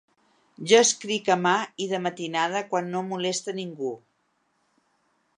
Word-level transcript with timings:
Jo 0.69 0.77
escric 0.83 1.27
a 1.33 1.35
mà 1.41 1.51
i 1.85 1.85
de 1.91 1.99
matinada, 2.05 2.63
quan 2.71 2.89
no 2.93 3.03
molesta 3.09 3.55
ningú. 3.61 3.91